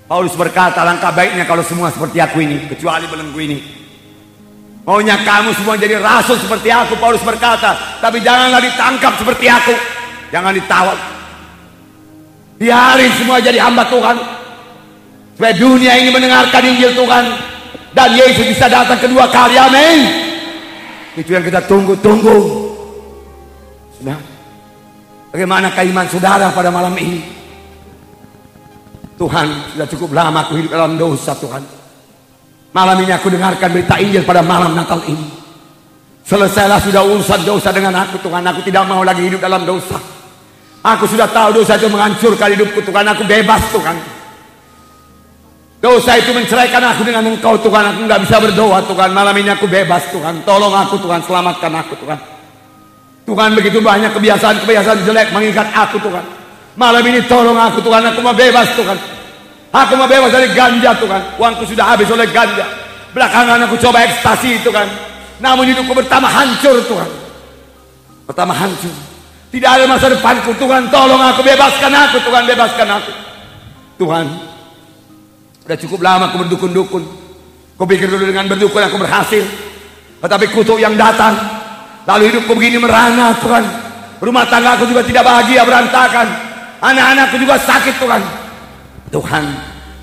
[0.09, 3.59] Paulus berkata, langkah baiknya kalau semua seperti aku ini, kecuali belenggu ini.
[4.89, 7.77] Maunya kamu semua jadi rasul seperti aku, Paulus berkata.
[8.01, 9.77] Tapi janganlah ditangkap seperti aku.
[10.33, 10.97] Jangan ditawar.
[12.57, 14.17] Biarin semua jadi hamba Tuhan.
[15.37, 17.25] Supaya dunia ini mendengarkan Injil Tuhan.
[17.93, 19.61] Dan Yesus bisa datang kedua kali.
[19.61, 20.09] Amin.
[21.21, 22.37] Itu yang kita tunggu-tunggu.
[24.01, 24.17] Sudah.
[25.37, 27.38] Bagaimana keiman saudara pada malam ini?
[29.19, 31.59] Tuhan, sudah cukup lama aku hidup dalam dosa Tuhan.
[32.71, 35.27] Malam ini aku dengarkan berita Injil pada malam Natal ini.
[36.23, 38.45] Selesailah sudah urusan dosa dengan aku Tuhan.
[38.47, 39.99] Aku tidak mau lagi hidup dalam dosa.
[40.85, 43.05] Aku sudah tahu dosa itu menghancurkan hidupku Tuhan.
[43.11, 43.97] Aku bebas Tuhan.
[45.83, 47.83] Dosa itu menceraikan aku dengan engkau Tuhan.
[47.91, 49.11] Aku nggak bisa berdoa Tuhan.
[49.11, 50.47] Malam ini aku bebas Tuhan.
[50.47, 51.25] Tolong aku Tuhan.
[51.27, 52.19] Selamatkan aku Tuhan.
[53.27, 56.38] Tuhan begitu banyak kebiasaan-kebiasaan jelek mengikat aku Tuhan.
[56.75, 58.03] Malam ini tolong aku Tuhan.
[58.13, 58.99] Aku mau bebas Tuhan.
[59.69, 61.23] Aku mau bebas dari ganja Tuhan.
[61.37, 62.65] Uangku sudah habis oleh ganja.
[63.13, 64.89] Belakangan aku coba ekstasi Tuhan.
[65.39, 67.11] Namun hidupku pertama hancur Tuhan.
[68.27, 68.93] Pertama hancur.
[69.49, 70.53] Tidak ada masa depanku.
[70.61, 72.17] Tuhan tolong aku, bebaskan aku.
[72.21, 73.13] Tuhan bebaskan aku.
[73.99, 74.27] Tuhan,
[75.65, 77.05] sudah cukup lama aku berdukun-dukun.
[77.77, 79.45] Kau pikir dulu dengan berdukun aku berhasil.
[80.19, 81.37] Tetapi kutuk yang datang.
[82.09, 83.65] Lalu hidupku begini merana Tuhan.
[84.19, 86.48] Rumah tangga aku juga tidak bahagia berantakan.
[86.79, 88.23] Anak-anakku juga sakit Tuhan.
[89.11, 89.45] Tuhan,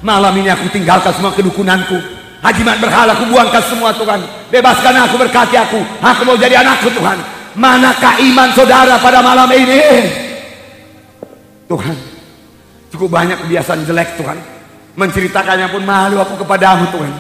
[0.04, 1.96] malam ini aku tinggalkan semua kedukunanku.
[2.44, 4.22] Hajimat berhala aku buangkan semua Tuhan.
[4.52, 5.80] Bebaskan aku berkati aku.
[6.04, 7.18] Aku mau jadi anakku Tuhan.
[7.56, 9.80] Manakah iman saudara pada malam ini?
[11.66, 11.96] Tuhan,
[12.94, 14.38] cukup banyak kebiasaan jelek Tuhan.
[14.96, 17.14] Menceritakannya pun malu aku kepadamu Tuhan.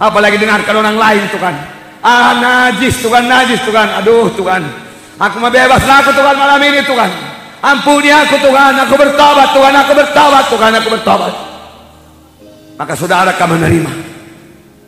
[0.00, 1.54] Apalagi dengarkan orang lain Tuhan.
[2.00, 4.00] Ah najis Tuhan, najis Tuhan.
[4.00, 4.64] Aduh Tuhan.
[5.20, 7.29] Aku mau bebas aku Tuhan malam ini Tuhan.
[7.60, 11.32] Ampuni aku Tuhan, aku bertobat Tuhan, aku bertobat Tuhan, aku bertobat.
[12.80, 13.92] Maka saudara kamu menerima.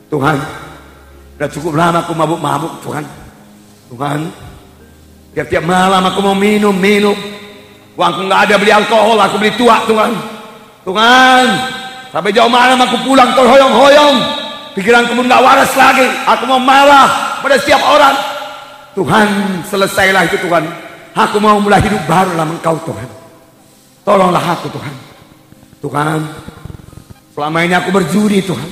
[0.08, 0.37] Tuhan,
[1.37, 3.04] sudah cukup lama aku mabuk-mabuk Tuhan.
[3.92, 4.20] Tuhan,
[5.32, 7.16] Tiap-tiap malam aku mau minum, minum.
[7.96, 10.12] Uangku nggak ada beli alkohol, aku beli tua Tuhan.
[10.85, 11.46] Tuhan,
[12.12, 14.16] sampai jauh malam aku pulang terhoyong-hoyong.
[14.76, 16.04] Pikiranku pun nggak waras lagi.
[16.28, 18.16] Aku mau marah pada setiap orang.
[18.92, 19.28] Tuhan,
[19.72, 20.64] selesailah itu Tuhan.
[21.12, 23.09] Aku mau mulai hidup baru dalam Engkau Tuhan.
[24.03, 24.94] Tolonglah aku Tuhan.
[25.83, 26.18] Tuhan,
[27.37, 28.70] selama ini aku berjudi Tuhan.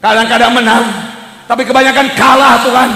[0.00, 0.84] Kadang-kadang menang,
[1.44, 2.90] tapi kebanyakan kalah Tuhan.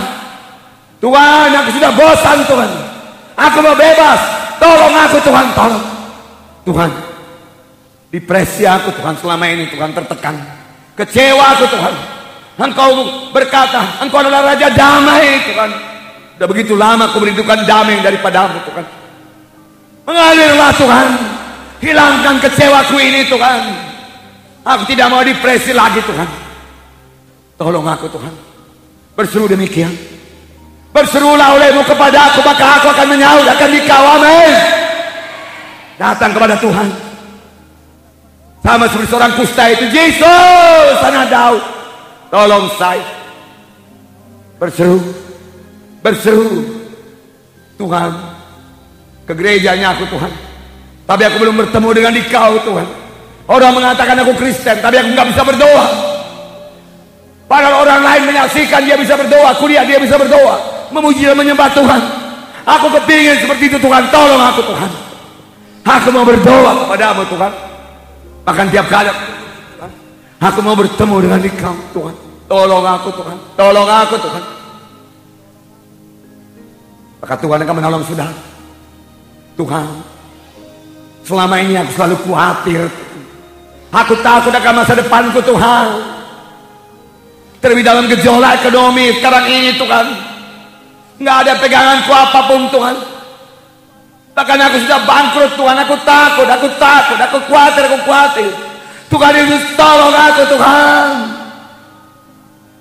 [1.00, 2.70] Tuhan, aku sudah bosan Tuhan.
[3.36, 4.20] Aku mau bebas.
[4.60, 5.84] Tolong aku Tuhan, tolong.
[6.68, 6.90] Tuhan,
[8.12, 10.36] depresi aku Tuhan selama ini Tuhan tertekan.
[10.94, 11.94] Kecewa aku Tuhan.
[12.60, 12.90] Engkau
[13.32, 15.89] berkata, Engkau adalah Raja damai Tuhan.
[16.40, 18.80] Sudah begitu lama aku merindukan damai daripadamu Tuhan.
[20.08, 21.08] Mengalirlah Tuhan.
[21.84, 23.60] Hilangkan kecewaku ini Tuhan.
[24.64, 26.24] Aku tidak mau depresi lagi Tuhan.
[27.60, 28.32] Tolong aku Tuhan.
[29.12, 29.92] Berseru demikian.
[30.96, 34.52] Berserulah olehmu kepada aku maka aku akan menyaut akan dikau amin.
[36.00, 36.88] Datang kepada Tuhan.
[38.64, 41.60] Sama seperti seorang kusta itu Yesus anak Daud.
[42.32, 43.04] Tolong saya.
[44.56, 45.29] Berseru.
[46.00, 46.64] Berseru.
[47.80, 48.10] Tuhan.
[49.24, 50.32] Ke gerejanya aku Tuhan.
[51.08, 52.88] Tapi aku belum bertemu dengan dikau Tuhan.
[53.50, 55.86] Orang mengatakan aku Kristen tapi aku nggak bisa berdoa.
[57.50, 62.00] Padahal orang lain menyaksikan dia bisa berdoa, kuliah dia bisa berdoa memuji dan menyembah Tuhan.
[62.66, 64.10] Aku kepingin seperti itu Tuhan.
[64.12, 64.90] Tolong aku Tuhan.
[65.80, 67.52] Aku mau berdoa kepadamu Tuhan.
[68.44, 69.10] Bahkan tiap kali
[70.40, 72.14] aku mau bertemu dengan Engkau Tuhan.
[72.50, 73.36] Tolong aku Tuhan.
[73.56, 74.42] Tolong aku Tuhan.
[77.20, 78.32] Maka Tuhan akan menolong saudara.
[79.60, 79.86] Tuhan,
[81.28, 82.82] selama ini aku selalu khawatir.
[83.90, 85.86] Aku takut akan masa depanku Tuhan.
[87.60, 90.06] Terlebih dalam gejolak ekonomi sekarang ini Tuhan.
[91.20, 92.96] Nggak ada peganganku apa pun Tuhan.
[94.32, 95.76] Bahkan aku sudah bangkrut Tuhan.
[95.84, 98.48] Aku takut, aku takut, aku khawatir, aku khawatir.
[99.10, 101.39] Tuhan Yesus tolong aku Tuhan.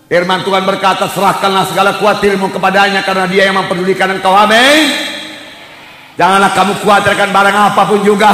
[0.09, 4.33] Firman Tuhan berkata, serahkanlah segala khawatirmu kepadanya karena dia yang memperdulikan engkau.
[4.33, 4.89] Amin.
[6.17, 8.33] Janganlah kamu khawatirkan barang apa pun juga.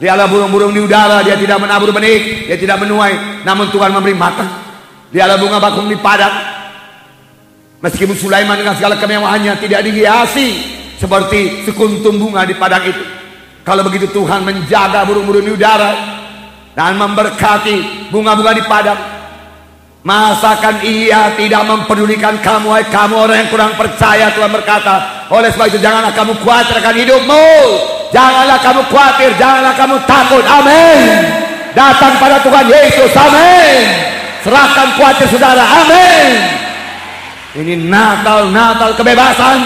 [0.00, 4.48] Dialah burung-burung di udara, dia tidak menabur benih, dia tidak menuai, namun Tuhan memberi makan.
[5.12, 6.32] Dialah bunga bakung di padang.
[7.84, 10.48] Meskipun Sulaiman dengan segala kemewahannya tidak dihiasi
[10.96, 13.04] seperti sekuntum bunga di padang itu.
[13.60, 15.92] Kalau begitu Tuhan menjaga burung-burung di udara
[16.72, 19.17] dan memberkati bunga-bunga di padang
[20.08, 25.28] Masakan ia tidak mempedulikan kamu Hai kamu orang yang kurang percaya Tuhan berkata.
[25.28, 27.48] Oleh sebab itu janganlah kamu khawatir akan hidupmu.
[28.08, 30.40] Janganlah kamu khawatir Janganlah kamu takut.
[30.48, 31.12] Amin.
[31.76, 33.12] Datang pada Tuhan Yesus.
[33.12, 33.84] Amin.
[34.40, 35.60] Serahkan khawatir saudara.
[35.60, 36.28] Amin.
[37.60, 39.60] Ini Natal Natal kebebasan.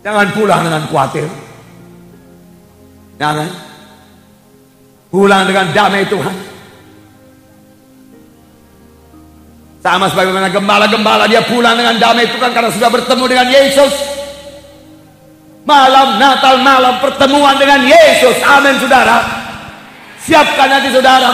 [0.00, 1.28] Jangan pulang dengan khawatir.
[3.20, 3.48] Jangan.
[5.12, 6.55] Pulang dengan damai Tuhan
[9.86, 13.94] Sama sebagaimana gembala-gembala dia pulang dengan damai itu kan karena sudah bertemu dengan Yesus.
[15.62, 18.34] Malam Natal malam pertemuan dengan Yesus.
[18.42, 19.22] Amin saudara.
[20.26, 21.30] Siapkan hati saudara.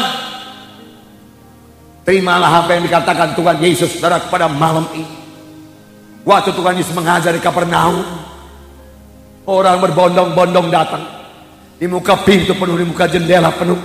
[2.04, 5.08] Terimalah apa yang dikatakan Tuhan Yesus saudara kepada malam ini.
[6.28, 8.04] Waktu Tuhan Yesus mengajar di Kapernaum.
[9.48, 11.08] Orang berbondong-bondong datang.
[11.80, 13.80] Di muka pintu penuh, di muka jendela penuh.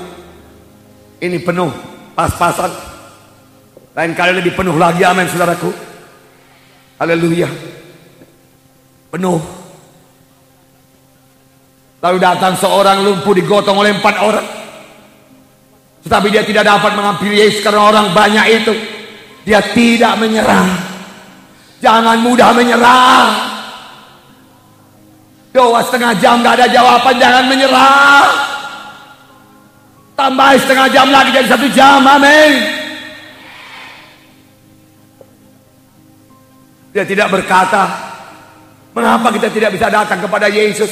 [1.24, 1.72] Ini penuh,
[2.20, 2.97] pas-pasan.
[3.98, 5.74] Lain kali lebih penuh lagi amin saudaraku.
[7.02, 7.50] Haleluya.
[9.10, 9.42] Penuh.
[11.98, 14.48] Lalu datang seorang lumpuh digotong oleh empat orang.
[16.06, 18.74] Tetapi dia tidak dapat mengambil Yesus karena orang banyak itu.
[19.50, 20.70] Dia tidak menyerah.
[21.82, 23.26] Jangan mudah menyerah.
[25.58, 28.30] Doa setengah jam gak ada jawaban, jangan menyerah.
[30.14, 32.77] Tambah setengah jam lagi jadi satu jam, amin.
[36.98, 37.86] Dia tidak berkata,
[38.98, 40.90] mengapa kita tidak bisa datang kepada Yesus?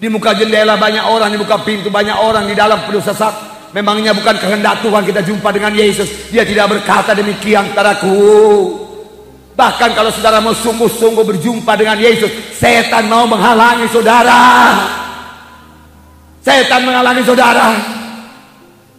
[0.00, 3.60] Di muka jendela banyak orang, di muka pintu banyak orang, di dalam penuh sesak.
[3.76, 6.32] Memangnya bukan kehendak Tuhan kita jumpa dengan Yesus.
[6.32, 8.16] Dia tidak berkata demikian taraku.
[9.52, 14.40] Bahkan kalau saudara mau sungguh-sungguh berjumpa dengan Yesus, setan mau menghalangi saudara.
[16.40, 17.76] Setan menghalangi saudara.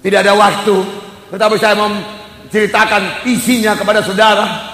[0.06, 0.78] Tidak ada waktu.
[1.34, 1.90] Tetapi saya mau
[2.54, 4.69] ceritakan isinya kepada saudara.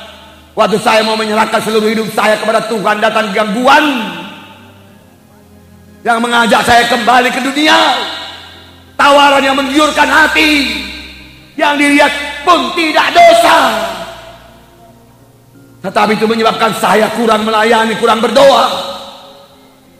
[0.55, 3.85] Waktu saya mau menyerahkan seluruh hidup saya kepada Tuhan datang gangguan
[6.07, 7.75] yang mengajak saya kembali ke dunia.
[8.95, 10.79] Tawaran yang menggiurkan hati
[11.59, 12.07] yang dilihat
[12.47, 13.57] pun tidak dosa.
[15.83, 18.95] Tetapi itu menyebabkan saya kurang melayani, kurang berdoa.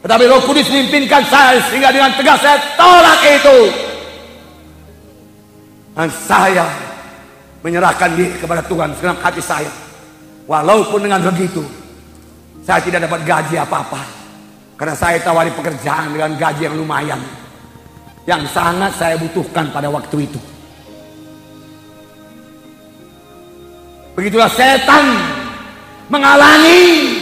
[0.07, 3.59] Tetapi Roh Kudus memimpinkan saya sehingga dengan tegas saya tolak itu.
[5.99, 6.67] Dan saya
[7.59, 9.84] menyerahkan diri kepada Tuhan segenap hati saya.
[10.45, 11.65] Walaupun dengan begitu,
[12.61, 14.01] saya tidak dapat gaji apa-apa.
[14.77, 17.21] Karena saya tawari pekerjaan dengan gaji yang lumayan.
[18.29, 20.41] Yang sangat saya butuhkan pada waktu itu.
[24.13, 25.17] Begitulah setan
[26.13, 27.21] menghalangi.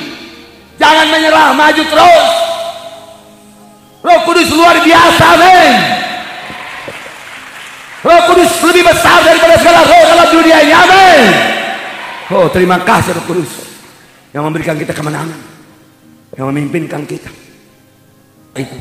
[0.76, 2.30] Jangan menyerah, maju terus.
[4.04, 5.74] Roh Kudus luar biasa, men.
[8.04, 11.53] Roh Kudus lebih besar daripada segala roh dalam dunia ini, amin.
[12.34, 13.52] Oh terima kasih Roh Kudus
[14.34, 15.38] yang memberikan kita kemenangan,
[16.34, 17.30] yang memimpinkan kita.
[18.58, 18.74] Itu.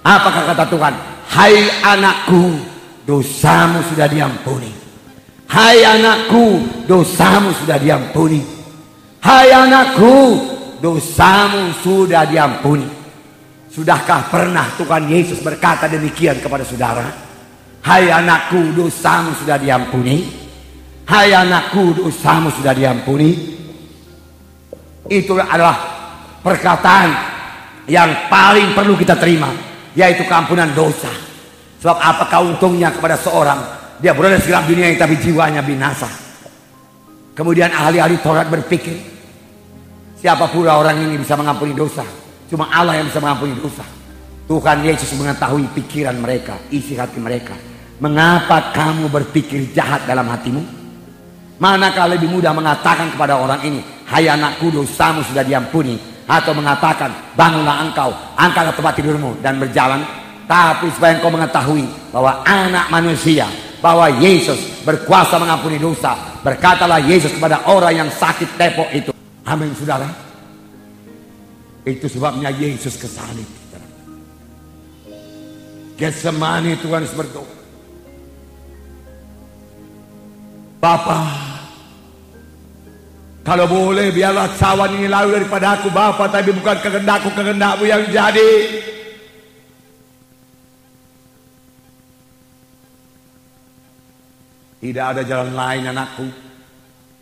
[0.00, 0.94] Apakah kata Tuhan?
[1.28, 2.56] Hai anakku,
[3.04, 4.72] dosamu sudah diampuni.
[5.44, 8.40] Hai anakku, dosamu sudah diampuni.
[9.20, 10.16] Hai anakku,
[10.80, 12.88] dosamu sudah diampuni.
[13.68, 17.04] Sudahkah pernah Tuhan Yesus berkata demikian kepada saudara?
[17.84, 20.43] Hai anakku, dosamu sudah diampuni.
[21.04, 23.52] Hai anakku dosamu sudah diampuni.
[25.04, 25.76] Itu adalah
[26.40, 27.08] perkataan
[27.84, 29.52] yang paling perlu kita terima
[29.92, 31.12] Yaitu keampunan dosa.
[31.84, 33.60] Sebab apakah untungnya kepada seorang
[34.00, 36.08] Dia berada di dunia yang tapi jiwanya binasa.
[37.36, 39.14] Kemudian ahli-ahli Taurat berpikir
[40.24, 42.00] Siapa pula orang ini bisa mengampuni dosa?
[42.48, 43.84] Cuma Allah yang bisa mengampuni dosa.
[44.48, 47.52] Tuhan Yesus mengetahui pikiran mereka, isi hati mereka.
[48.00, 50.83] Mengapa kamu berpikir jahat dalam hatimu?
[51.64, 55.96] Manakah lebih mudah mengatakan kepada orang ini, Hai anakku dosamu sudah diampuni.
[56.28, 60.04] Atau mengatakan, bangunlah engkau, angkatlah tempat tidurmu dan berjalan.
[60.44, 63.48] Tapi supaya engkau mengetahui bahwa anak manusia,
[63.80, 66.12] bahwa Yesus berkuasa mengampuni dosa.
[66.44, 69.12] Berkatalah Yesus kepada orang yang sakit tepok itu.
[69.48, 70.08] Amin saudara.
[71.88, 73.48] Itu sebabnya Yesus kesalib.
[75.96, 77.64] Getsemani Tuhan berdoa.
[80.84, 81.43] Bapa,
[83.44, 88.52] kalau boleh biarlah cawan ini lalu daripada aku Bapa, tapi bukan kehendakku kehendakmu yang jadi.
[94.80, 96.24] Tidak ada jalan lain anakku.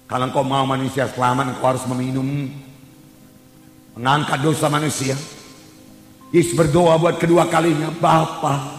[0.06, 2.46] Kalau engkau mau manusia selamat, engkau harus meminum.
[3.98, 5.18] Mengangkat dosa manusia.
[6.30, 8.78] Yesus berdoa buat kedua kalinya, Bapa.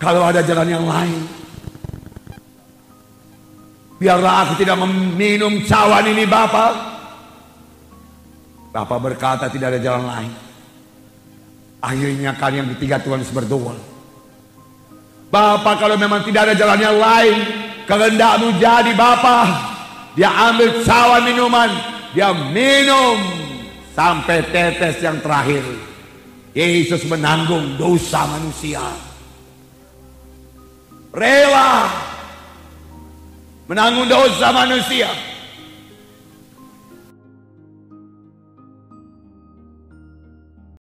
[0.00, 1.41] Kalau ada jalan yang lain,
[4.02, 6.74] biarlah aku tidak meminum cawan ini, Bapa.
[8.74, 10.32] Bapak berkata tidak ada jalan lain.
[11.78, 13.78] Akhirnya kalian bertiga Tuhan berdoa.
[15.30, 17.36] Bapak kalau memang tidak ada jalan yang lain,
[17.86, 19.46] kehendakmu jadi Bapak.
[20.18, 21.70] Dia ambil cawan minuman,
[22.12, 23.16] dia minum
[23.96, 25.64] sampai tetes yang terakhir.
[26.52, 28.84] Yesus menanggung dosa manusia.
[31.12, 32.11] Rela
[33.72, 35.31] menanggung dosa manusia.